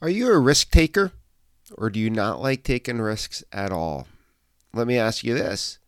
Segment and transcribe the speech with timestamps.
[0.00, 1.12] Are you a risk taker
[1.76, 4.06] or do you not like taking risks at all?
[4.72, 5.78] Let me ask you this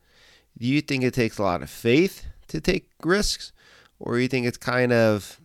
[0.59, 3.53] Do you think it takes a lot of faith to take risks,
[4.01, 5.40] or do you think it's kind of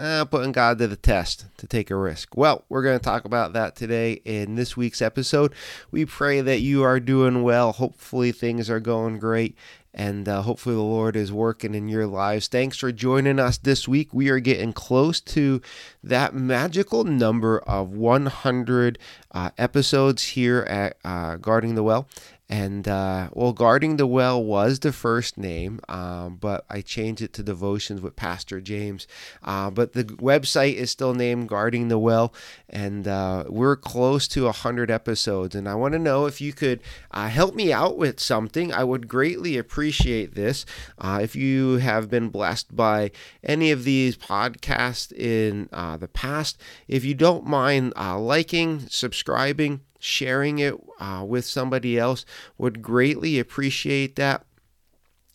[0.00, 2.36] uh, putting God to the test to take a risk?
[2.36, 5.52] Well, we're going to talk about that today in this week's episode.
[5.90, 7.72] We pray that you are doing well.
[7.72, 9.56] Hopefully, things are going great
[9.92, 12.46] and uh, hopefully the Lord is working in your lives.
[12.46, 14.14] Thanks for joining us this week.
[14.14, 15.60] We are getting close to
[16.02, 18.98] that magical number of 100
[19.32, 22.08] uh, episodes here at uh, Guarding the Well.
[22.50, 27.32] And uh, well, Guarding the Well was the first name, um, but I changed it
[27.34, 29.06] to Devotions with Pastor James.
[29.44, 32.34] Uh, but the website is still named Guarding the Well,
[32.68, 35.54] and uh, we're close to 100 episodes.
[35.54, 38.72] And I want to know if you could uh, help me out with something.
[38.72, 40.66] I would greatly appreciate this.
[40.98, 43.12] Uh, if you have been blessed by
[43.44, 50.58] any of these podcasts in uh, the past, if you don't mind liking, subscribing, sharing
[50.58, 52.24] it uh, with somebody else
[52.58, 54.44] would greatly appreciate that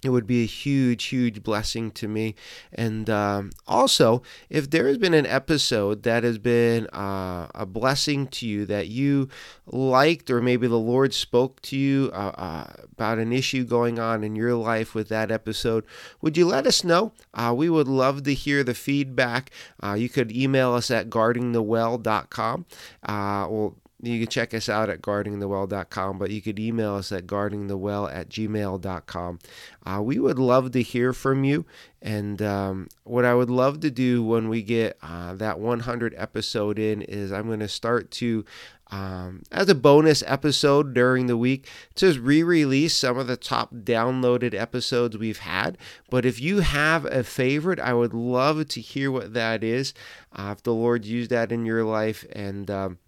[0.06, 2.36] it would be a huge, huge blessing to me.
[2.72, 8.28] And um, also, if there has been an episode that has been uh, a blessing
[8.28, 9.30] to you that you
[9.66, 14.24] liked, or maybe the Lord spoke to you uh, uh, about an issue going on
[14.24, 15.86] in your life with that episode,
[16.22, 17.12] would you let us know?
[17.34, 19.50] Uh, we would love to hear the feedback.
[19.82, 22.66] Uh, you could email us at guardingthewell.com.
[23.02, 23.76] Uh, well,
[24.08, 28.30] you can check us out at guardingthewell.com, but you could email us at guardingthewell at
[28.30, 29.40] gmail.com.
[29.86, 31.66] Uh, we would love to hear from you.
[32.02, 36.78] And um, what I would love to do when we get uh, that 100 episode
[36.78, 38.46] in is I'm going to start to,
[38.92, 43.74] um, as a bonus episode during the week, to re release some of the top
[43.74, 45.80] downloaded episodes we've had.
[46.12, 49.96] But if you have a favorite, I would love to hear what that is.
[50.32, 53.00] Uh, if the Lord used that in your life and um,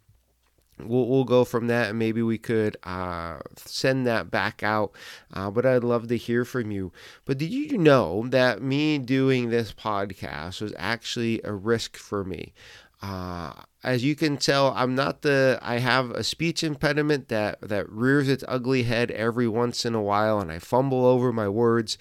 [0.80, 4.92] we'll, we'll go from that and maybe we could uh, send that back out.
[5.34, 6.92] Uh, but i'd love to hear from you.
[7.26, 12.54] But did you know that me doing this podcast was actually a risk for me?
[13.02, 17.90] Uh, as you can tell i'm not the i have a speech impediment that that
[17.90, 21.98] rears its ugly head every once in a while and i fumble over my words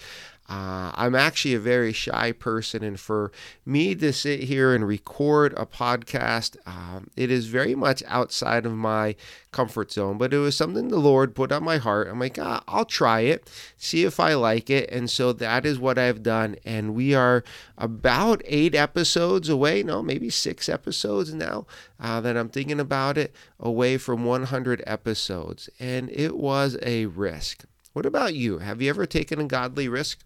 [0.49, 3.33] uh, I'm actually a very shy person, and for
[3.65, 8.71] me to sit here and record a podcast, um, it is very much outside of
[8.73, 9.15] my
[9.51, 10.17] comfort zone.
[10.17, 12.07] But it was something the Lord put on my heart.
[12.07, 14.89] I'm like, ah, I'll try it, see if I like it.
[14.89, 16.55] And so that is what I've done.
[16.63, 17.43] And we are
[17.77, 21.65] about eight episodes away, no, maybe six episodes now
[21.99, 25.69] uh, that I'm thinking about it, away from 100 episodes.
[25.77, 27.65] And it was a risk.
[27.91, 28.59] What about you?
[28.59, 30.19] Have you ever taken a godly risk?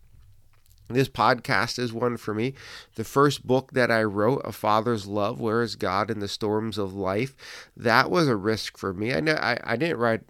[0.94, 2.54] This podcast is one for me.
[2.96, 6.78] The first book that I wrote, A Father's Love, Where is God in the Storms
[6.78, 7.36] of Life?
[7.76, 9.14] That was a risk for me.
[9.14, 10.22] I know I, I didn't write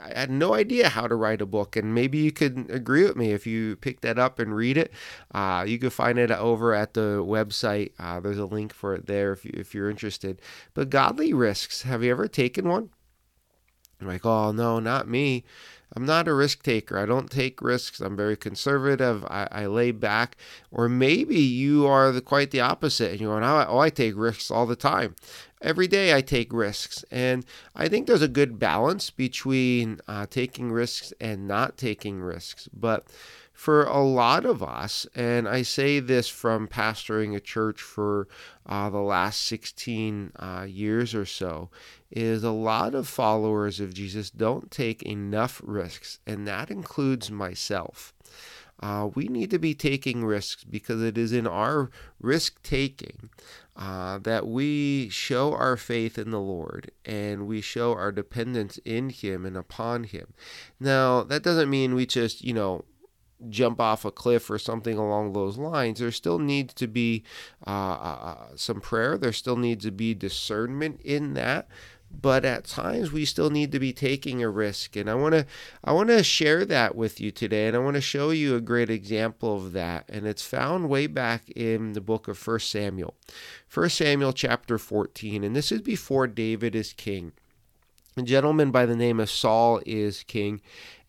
[0.00, 3.16] I had no idea how to write a book, and maybe you could agree with
[3.16, 4.92] me if you pick that up and read it.
[5.32, 7.92] Uh, you can find it over at the website.
[7.98, 10.40] Uh, there's a link for it there if, you, if you're interested.
[10.74, 12.90] But godly risks, have you ever taken one?
[14.00, 15.44] I'm like, oh, no, not me.
[15.96, 16.98] I'm not a risk taker.
[16.98, 18.00] I don't take risks.
[18.00, 19.24] I'm very conservative.
[19.26, 20.36] I, I lay back.
[20.70, 24.16] Or maybe you are the, quite the opposite and you're going, oh, oh, I take
[24.16, 25.14] risks all the time.
[25.62, 27.04] Every day I take risks.
[27.10, 27.44] And
[27.74, 32.68] I think there's a good balance between uh, taking risks and not taking risks.
[32.72, 33.06] But
[33.64, 38.28] for a lot of us, and I say this from pastoring a church for
[38.66, 41.70] uh, the last 16 uh, years or so,
[42.10, 48.12] is a lot of followers of Jesus don't take enough risks, and that includes myself.
[48.80, 51.90] Uh, we need to be taking risks because it is in our
[52.20, 53.30] risk taking
[53.76, 59.08] uh, that we show our faith in the Lord and we show our dependence in
[59.08, 60.34] Him and upon Him.
[60.78, 62.84] Now, that doesn't mean we just, you know,
[63.48, 66.00] jump off a cliff or something along those lines.
[66.00, 67.24] There still needs to be
[67.66, 69.18] uh, uh, uh, some prayer.
[69.18, 71.68] There still needs to be discernment in that.
[72.20, 75.46] But at times we still need to be taking a risk, and I want to
[75.82, 78.60] I want to share that with you today, and I want to show you a
[78.60, 83.14] great example of that, and it's found way back in the book of First Samuel,
[83.66, 87.32] First Samuel chapter 14, and this is before David is king.
[88.16, 90.60] A gentleman by the name of Saul is king,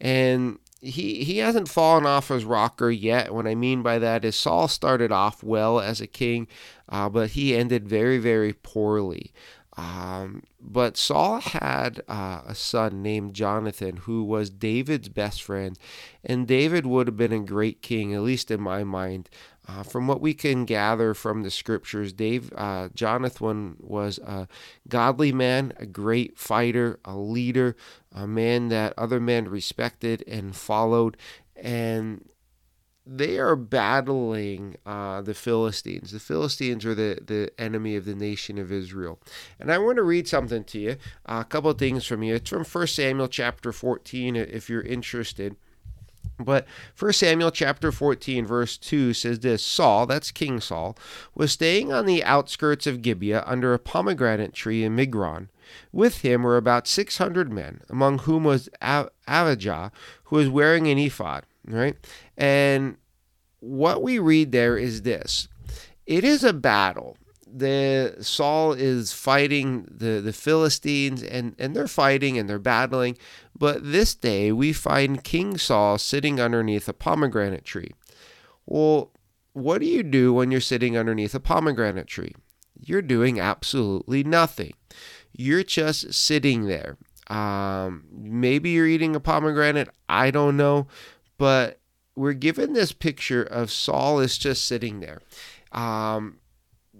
[0.01, 3.33] and he he hasn't fallen off his rocker yet.
[3.33, 6.47] What I mean by that is Saul started off well as a king,
[6.87, 9.33] uh, but he ended very very poorly.
[9.77, 15.77] Um, but Saul had uh, a son named Jonathan who was David's best friend,
[16.23, 19.29] and David would have been a great king, at least in my mind.
[19.67, 24.47] Uh, from what we can gather from the scriptures, Dave uh, Jonathan was a
[24.87, 27.75] godly man, a great fighter, a leader,
[28.11, 31.17] a man that other men respected and followed,
[31.55, 32.29] and
[33.07, 36.11] they are battling uh, the Philistines.
[36.11, 39.19] The Philistines are the, the enemy of the nation of Israel.
[39.59, 40.95] And I want to read something to you,
[41.25, 42.35] a couple of things from you.
[42.35, 45.55] It's from 1 Samuel chapter 14, if you're interested.
[46.37, 46.65] But
[46.99, 50.97] 1 Samuel chapter 14, verse 2 says this Saul, that's King Saul,
[51.33, 55.47] was staying on the outskirts of Gibeah under a pomegranate tree in Migron.
[55.91, 59.91] With him were about 600 men, among whom was Ahijah,
[60.25, 61.95] who was wearing an ephod right?
[62.37, 62.97] And
[63.59, 65.47] what we read there is this
[66.05, 67.17] it is a battle.
[67.47, 73.17] The Saul is fighting the, the Philistines and, and they're fighting and they're battling.
[73.57, 77.91] But this day we find King Saul sitting underneath a pomegranate tree.
[78.65, 79.11] Well,
[79.53, 82.33] what do you do when you're sitting underneath a pomegranate tree?
[82.79, 84.73] You're doing absolutely nothing.
[85.31, 86.97] You're just sitting there.
[87.27, 89.89] Um, maybe you're eating a pomegranate.
[90.09, 90.87] I don't know
[91.37, 91.79] but
[92.15, 95.21] we're given this picture of Saul is just sitting there.
[95.71, 96.37] Um,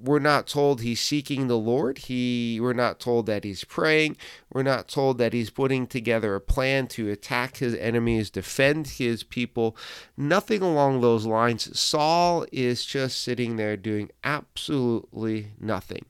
[0.02, 1.98] we're not told he's seeking the Lord.
[2.00, 4.18] He we're not told that he's praying.
[4.52, 9.24] We're not told that he's putting together a plan to attack his enemies, defend his
[9.24, 9.76] people.
[10.18, 11.78] Nothing along those lines.
[11.80, 16.06] Saul is just sitting there doing absolutely nothing.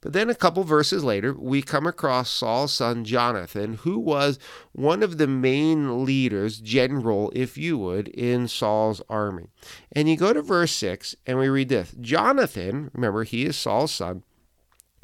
[0.00, 4.38] But then a couple verses later, we come across Saul's son Jonathan, who was
[4.72, 9.48] one of the main leaders, general, if you would, in Saul's army.
[9.92, 13.92] And you go to verse 6, and we read this Jonathan, remember, he is Saul's
[13.92, 14.22] son,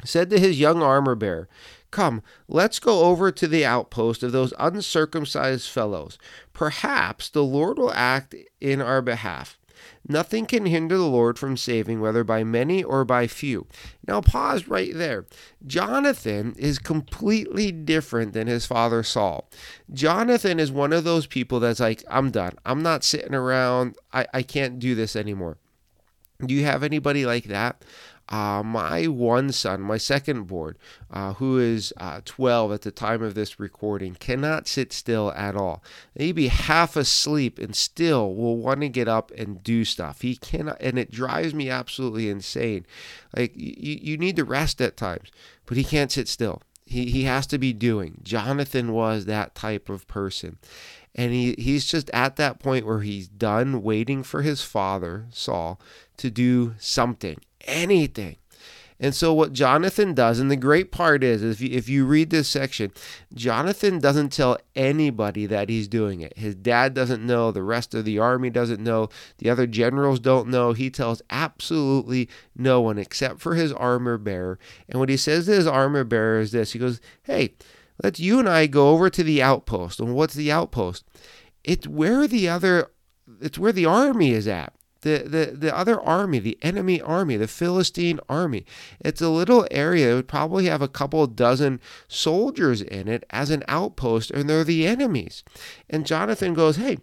[0.03, 1.47] said to his young armor bearer,
[1.91, 6.17] Come, let's go over to the outpost of those uncircumcised fellows.
[6.53, 9.57] Perhaps the Lord will act in our behalf.
[10.07, 13.67] Nothing can hinder the Lord from saving, whether by many or by few.
[14.07, 15.25] Now, pause right there.
[15.65, 19.49] Jonathan is completely different than his father Saul.
[19.91, 22.53] Jonathan is one of those people that's like, I'm done.
[22.65, 23.95] I'm not sitting around.
[24.13, 25.57] I, I can't do this anymore.
[26.45, 27.83] Do you have anybody like that?
[28.29, 30.75] Uh, my one son, my second born,
[31.11, 35.55] uh, who is uh, 12 at the time of this recording, cannot sit still at
[35.55, 35.81] all.
[36.15, 40.21] He'd be half asleep and still will want to get up and do stuff.
[40.21, 42.85] He cannot, and it drives me absolutely insane.
[43.35, 45.31] Like, you, you need to rest at times,
[45.65, 46.61] but he can't sit still.
[46.85, 48.19] He, he has to be doing.
[48.23, 50.57] Jonathan was that type of person.
[51.17, 55.81] And he, he's just at that point where he's done waiting for his father, Saul,
[56.17, 57.37] to do something
[57.67, 58.37] anything.
[58.99, 62.31] And so, what Jonathan does, and the great part is, if you, if you read
[62.31, 62.91] this section,
[63.31, 66.35] Jonathan doesn't tell anybody that he's doing it.
[66.35, 70.47] His dad doesn't know, the rest of the army doesn't know, the other generals don't
[70.47, 70.73] know.
[70.73, 74.57] He tells absolutely no one except for his armor bearer.
[74.89, 77.53] And what he says to his armor bearer is this He goes, Hey,
[78.03, 79.99] let's you and I go over to the outpost.
[79.99, 81.05] And what's the outpost?
[81.63, 82.91] It's where the other,
[83.41, 87.47] it's where the army is at the, the, the other army, the enemy army, the
[87.47, 88.65] Philistine army.
[88.99, 90.11] It's a little area.
[90.11, 94.63] It would probably have a couple dozen soldiers in it as an outpost, and they're
[94.63, 95.43] the enemies.
[95.89, 96.97] And Jonathan goes, Hey,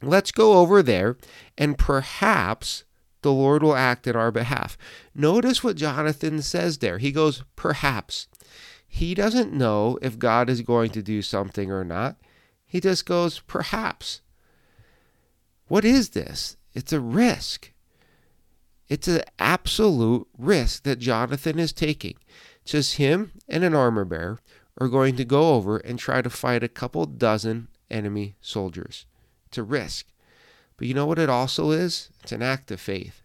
[0.00, 1.16] let's go over there,
[1.58, 2.84] and perhaps
[3.22, 4.76] the Lord will act in our behalf.
[5.14, 6.98] Notice what Jonathan says there.
[6.98, 8.28] He goes, Perhaps.
[8.94, 12.16] He doesn't know if God is going to do something or not.
[12.66, 14.20] He just goes, Perhaps.
[15.66, 16.58] What is this?
[16.74, 17.72] It's a risk.
[18.90, 22.16] It's an absolute risk that Jonathan is taking.
[22.66, 24.40] Just him and an armor bearer
[24.76, 29.06] are going to go over and try to fight a couple dozen enemy soldiers.
[29.46, 30.06] It's a risk.
[30.76, 32.10] But you know what it also is?
[32.22, 33.21] It's an act of faith.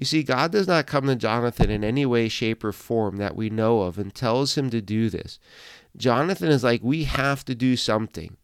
[0.00, 3.36] You see, God does not come to Jonathan in any way, shape, or form that
[3.36, 5.38] we know of and tells him to do this.
[5.94, 8.38] Jonathan is like, we have to do something.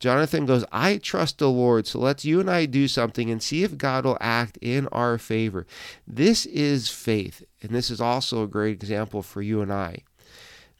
[0.00, 3.62] Jonathan goes, I trust the Lord, so let's you and I do something and see
[3.62, 5.66] if God will act in our favor.
[6.08, 9.98] This is faith, and this is also a great example for you and I.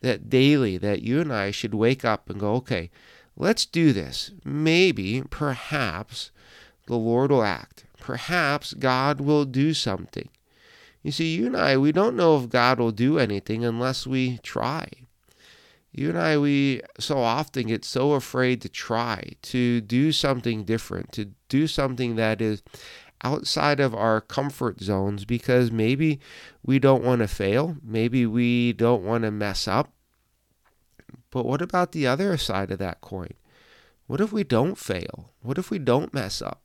[0.00, 2.90] That daily, that you and I should wake up and go, okay,
[3.36, 4.30] let's do this.
[4.46, 6.30] Maybe, perhaps,
[6.86, 7.84] the Lord will act.
[8.02, 10.28] Perhaps God will do something.
[11.04, 14.38] You see, you and I, we don't know if God will do anything unless we
[14.38, 14.88] try.
[15.92, 21.12] You and I, we so often get so afraid to try, to do something different,
[21.12, 22.64] to do something that is
[23.22, 26.18] outside of our comfort zones because maybe
[26.64, 27.76] we don't want to fail.
[27.84, 29.92] Maybe we don't want to mess up.
[31.30, 33.34] But what about the other side of that coin?
[34.08, 35.30] What if we don't fail?
[35.40, 36.61] What if we don't mess up?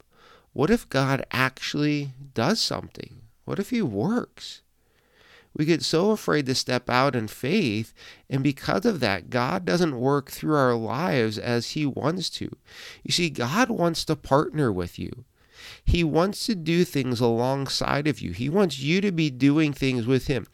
[0.57, 3.21] What if God actually does something?
[3.45, 4.63] What if He works?
[5.55, 7.93] We get so afraid to step out in faith,
[8.27, 12.49] and because of that, God doesn't work through our lives as He wants to.
[13.03, 15.25] You see, God wants to partner with you.
[15.85, 18.31] He wants to do things alongside of you.
[18.31, 20.47] He wants you to be doing things with Him.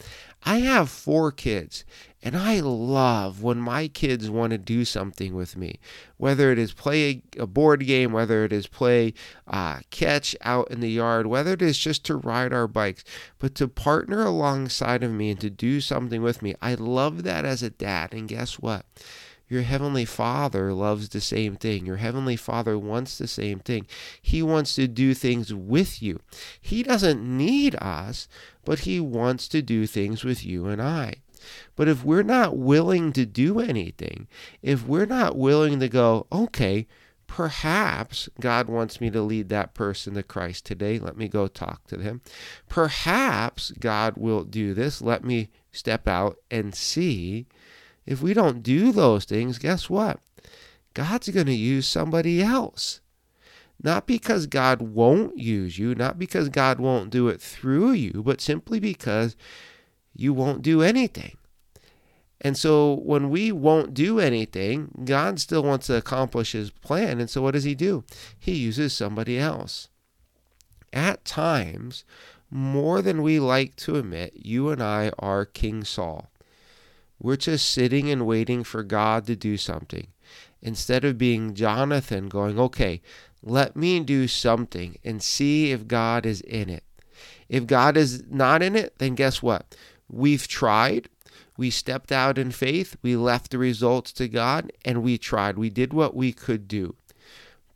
[0.44, 1.86] I have four kids,
[2.26, 5.80] and I love when my kids want to do something with me,
[6.16, 9.14] whether it is play a, board game, whether it is play
[9.46, 13.04] uh, catch out in the yard, whether it is just to ride our bikes,
[13.40, 16.56] but to partner alongside of me and to do something with me.
[16.62, 18.14] I love that as a dad.
[18.14, 18.86] And guess what?
[19.50, 21.86] Your Heavenly Father loves the same thing.
[21.86, 23.86] Your Heavenly Father wants the same thing.
[24.22, 26.22] He wants to do things with you.
[26.62, 28.30] He doesn't need us,
[28.64, 31.16] but He wants to do things with you and I.
[31.76, 34.28] But if we're not willing to do anything,
[34.62, 36.88] if we're not willing to go, okay,
[37.28, 41.00] perhaps God wants me to lead that person to Christ today.
[41.00, 42.22] Let me go talk to them.
[42.70, 45.02] Perhaps God will do this.
[45.02, 47.48] Let me step out and see.
[48.06, 50.20] If we don't do those things, guess what?
[50.94, 53.02] God's going to use somebody else.
[53.82, 58.40] Not because God won't use you, not because God won't do it through you, but
[58.42, 59.36] simply because
[60.16, 61.38] you won't do anything.
[62.42, 67.20] And so when we won't do anything, God still wants to accomplish his plan.
[67.20, 68.04] And so what does he do?
[68.38, 69.88] He uses somebody else.
[70.92, 72.04] At times,
[72.52, 76.30] more than we like to admit, you and I are King Saul.
[77.18, 80.08] We're just sitting and waiting for God to do something.
[80.62, 83.02] Instead of being Jonathan going, okay,
[83.42, 86.84] let me do something and see if God is in it.
[87.50, 89.76] If God is not in it, then guess what?
[90.14, 91.10] We've tried.
[91.58, 92.96] We stepped out in faith.
[93.02, 95.58] We left the results to God and we tried.
[95.58, 96.96] We did what we could do.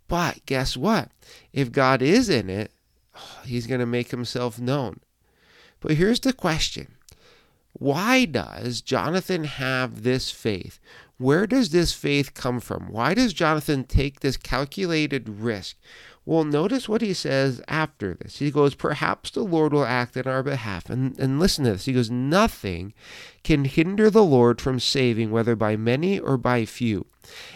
[0.07, 1.11] But guess what?
[1.51, 2.71] If God is in it,
[3.45, 4.99] he's going to make himself known.
[5.79, 6.95] But here's the question
[7.73, 10.79] why does Jonathan have this faith?
[11.17, 12.87] Where does this faith come from?
[12.91, 15.77] Why does Jonathan take this calculated risk?
[16.27, 18.39] Well, notice what he says after this.
[18.39, 20.89] He goes, Perhaps the Lord will act in our behalf.
[20.89, 21.85] And, and listen to this.
[21.85, 22.93] He goes, Nothing
[23.45, 27.05] can hinder the Lord from saving, whether by many or by few.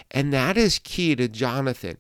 [0.10, 1.98] And that is key to Jonathan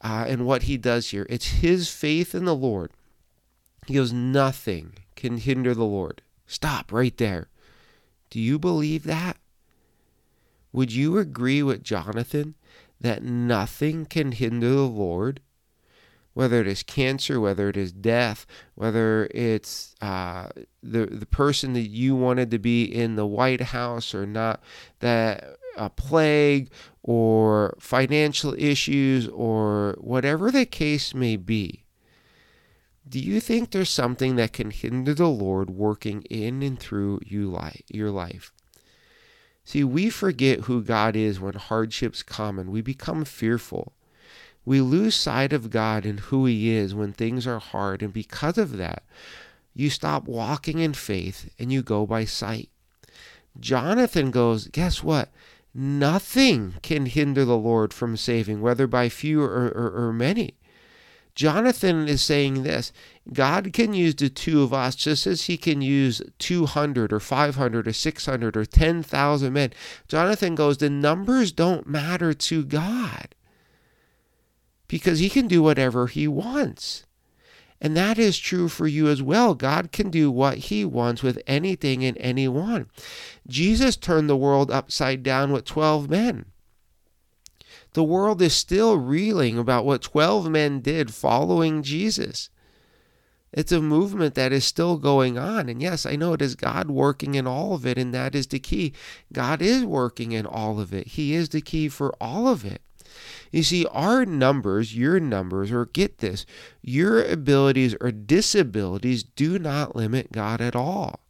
[0.00, 1.24] uh, and what he does here.
[1.30, 2.90] It's his faith in the Lord.
[3.86, 6.20] He goes, Nothing can hinder the Lord.
[6.48, 7.46] Stop right there.
[8.28, 9.36] Do you believe that?
[10.72, 12.56] Would you agree with Jonathan
[13.00, 15.38] that nothing can hinder the Lord?
[16.38, 21.88] Whether it is cancer, whether it is death, whether it's uh, the the person that
[21.88, 24.62] you wanted to be in the White House or not,
[25.00, 26.70] that a plague
[27.02, 31.82] or financial issues or whatever the case may be.
[33.08, 37.58] Do you think there's something that can hinder the Lord working in and through you
[37.88, 38.52] your life?
[39.64, 43.94] See, we forget who God is when hardships come and we become fearful.
[44.68, 48.58] We lose sight of God and who He is when things are hard, and because
[48.58, 49.02] of that,
[49.72, 52.68] you stop walking in faith and you go by sight.
[53.58, 55.30] Jonathan goes, Guess what?
[55.72, 60.58] Nothing can hinder the Lord from saving, whether by few or, or, or many.
[61.34, 62.92] Jonathan is saying this
[63.32, 67.88] God can use the two of us just as he can use 200 or 500
[67.88, 69.72] or 600 or 10,000 men.
[70.08, 73.34] Jonathan goes, The numbers don't matter to God
[74.88, 77.04] because he can do whatever he wants.
[77.80, 79.54] And that is true for you as well.
[79.54, 82.90] God can do what he wants with anything and anyone.
[83.46, 86.46] Jesus turned the world upside down with 12 men.
[87.92, 92.50] The world is still reeling about what 12 men did following Jesus.
[93.52, 95.68] It's a movement that is still going on.
[95.68, 98.48] And yes, I know it is God working in all of it, and that is
[98.48, 98.92] the key.
[99.32, 102.82] God is working in all of it, He is the key for all of it.
[103.50, 106.44] You see, our numbers, your numbers, or get this,
[106.82, 111.20] your abilities or disabilities do not limit God at all.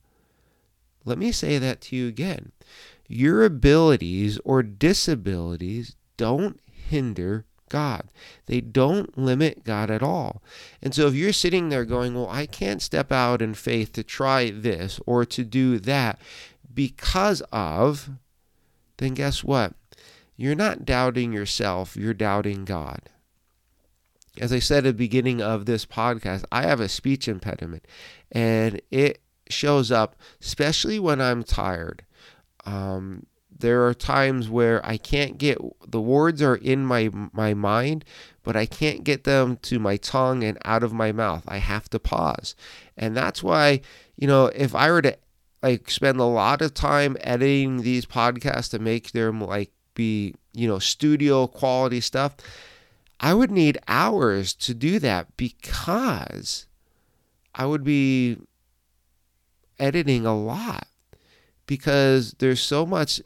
[1.04, 2.52] Let me say that to you again.
[3.08, 8.10] Your abilities or disabilities don't hinder God.
[8.46, 10.42] They don't limit God at all.
[10.82, 14.02] And so if you're sitting there going, Well, I can't step out in faith to
[14.02, 16.20] try this or to do that
[16.74, 18.10] because of
[18.98, 19.72] then guess what?
[20.38, 23.10] You're not doubting yourself, you're doubting God.
[24.40, 27.84] As I said at the beginning of this podcast, I have a speech impediment
[28.30, 32.04] and it shows up, especially when I'm tired.
[32.64, 38.04] Um, there are times where I can't get the words are in my my mind,
[38.44, 41.42] but I can't get them to my tongue and out of my mouth.
[41.48, 42.54] I have to pause.
[42.96, 43.80] And that's why,
[44.16, 45.18] you know, if I were to
[45.64, 50.68] like spend a lot of time editing these podcasts to make them like be, you
[50.68, 52.36] know, studio quality stuff,
[53.20, 56.66] I would need hours to do that because
[57.54, 58.38] I would be
[59.78, 60.86] editing a lot
[61.66, 63.20] because there's so much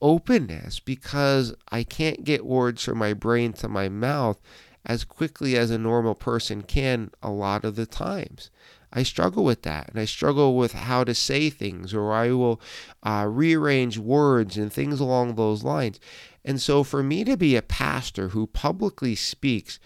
[0.00, 4.40] openness because I can't get words from my brain to my mouth
[4.86, 8.50] as quickly as a normal person can a lot of the times.
[8.92, 12.60] I struggle with that, and I struggle with how to say things, or I will
[13.02, 15.98] uh, rearrange words and things along those lines.
[16.44, 19.78] And so, for me to be a pastor who publicly speaks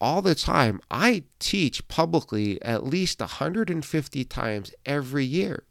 [0.00, 5.64] all the time, I teach publicly at least 150 times every year.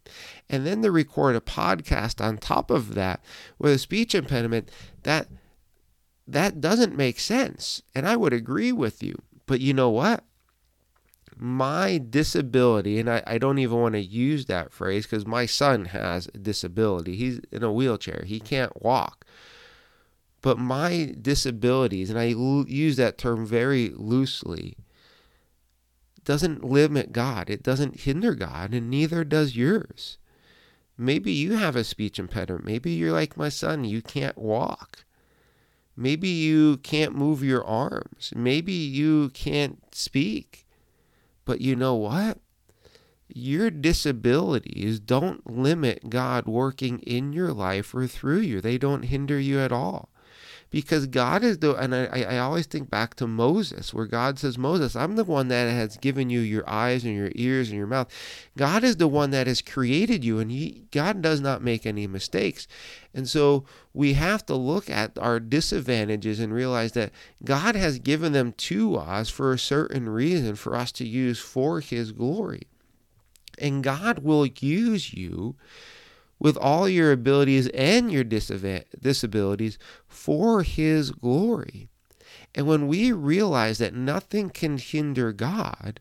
[0.49, 3.23] And then to record a podcast on top of that
[3.57, 4.69] with a speech impediment,
[5.03, 5.27] that
[6.27, 7.81] that doesn't make sense.
[7.95, 9.19] And I would agree with you.
[9.47, 10.23] But you know what?
[11.37, 15.85] My disability, and I, I don't even want to use that phrase because my son
[15.85, 17.15] has a disability.
[17.15, 19.25] He's in a wheelchair, he can't walk.
[20.41, 24.77] But my disabilities, and I l- use that term very loosely,
[26.23, 27.49] doesn't limit God.
[27.49, 30.17] It doesn't hinder God, and neither does yours.
[30.97, 32.65] Maybe you have a speech impediment.
[32.65, 35.05] Maybe you're like my son, you can't walk.
[35.95, 38.31] Maybe you can't move your arms.
[38.35, 40.65] Maybe you can't speak.
[41.49, 42.37] But you know what?
[43.27, 48.61] Your disabilities don't limit God working in your life or through you.
[48.61, 50.09] They don't hinder you at all
[50.71, 54.57] because God is the, and I, I always think back to Moses, where God says,
[54.57, 57.87] Moses, I'm the one that has given you your eyes and your ears and your
[57.87, 58.07] mouth.
[58.55, 62.05] God is the one that has created you, and he, God does not make any
[62.05, 62.67] mistakes.
[63.13, 67.11] And so we have to look at our disadvantages and realize that
[67.43, 71.79] God has given them to us for a certain reason for us to use for
[71.79, 72.63] His glory.
[73.57, 75.55] And God will use you
[76.39, 81.89] with all your abilities and your disabilities for His glory.
[82.55, 85.99] And when we realize that nothing can hinder God,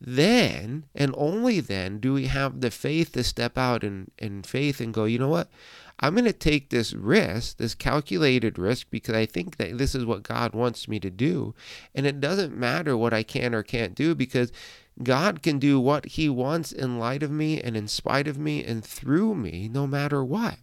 [0.00, 4.80] then and only then do we have the faith to step out in, in faith
[4.80, 5.48] and go, you know what?
[6.00, 10.04] I'm going to take this risk, this calculated risk, because I think that this is
[10.04, 11.54] what God wants me to do.
[11.94, 14.50] And it doesn't matter what I can or can't do because
[15.02, 18.64] God can do what He wants in light of me and in spite of me
[18.64, 20.58] and through me, no matter what.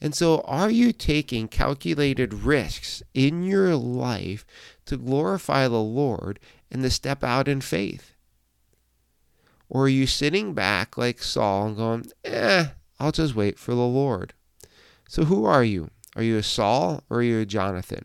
[0.00, 4.44] And so, are you taking calculated risks in your life
[4.86, 8.12] to glorify the Lord and to step out in faith?
[9.68, 12.66] Or are you sitting back like Saul and going, eh,
[12.98, 14.34] I'll just wait for the Lord?
[15.08, 15.90] So, who are you?
[16.16, 18.04] Are you a Saul or are you a Jonathan?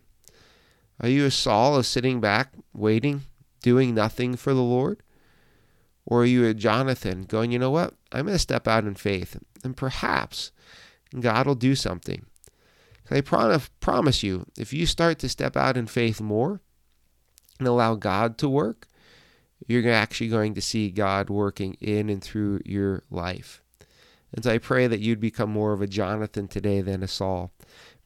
[0.99, 3.23] Are you a Saul of sitting back, waiting,
[3.61, 5.01] doing nothing for the Lord?
[6.09, 7.93] Or are you a Jonathan going, you know what?
[8.13, 10.53] I'm going to step out in faith and perhaps
[11.19, 12.25] God will do something.
[13.11, 16.61] I promise you, if you start to step out in faith more
[17.59, 18.87] and allow God to work,
[19.67, 23.61] you're actually going to see God working in and through your life.
[24.33, 27.51] And so I pray that you'd become more of a Jonathan today than a Saul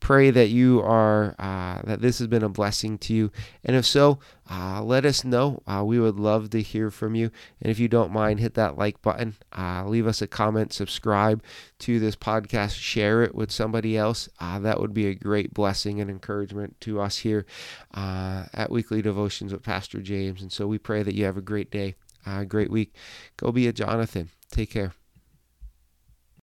[0.02, 3.32] pray that you are uh, that this has been a blessing to you.
[3.64, 5.64] And if so uh, let us know.
[5.66, 7.32] Uh, we would love to hear from you.
[7.62, 9.38] And if you don't mind hit that like button.
[9.58, 11.42] Uh, leave us a comment subscribe
[11.80, 14.28] to this podcast share it with somebody else.
[14.40, 17.46] Uh, that would be a great blessing and encouragement to us here
[17.94, 20.42] uh, at weekly devotions with pastor james.
[20.42, 22.94] And so we pray that you have a great day a great week.
[23.38, 24.30] Go be a jonathan.
[24.52, 24.94] Take care